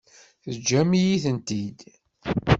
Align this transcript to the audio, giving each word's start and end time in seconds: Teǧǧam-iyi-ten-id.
Teǧǧam-iyi-ten-id. 0.43 1.79